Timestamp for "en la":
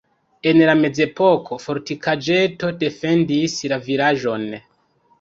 0.51-0.73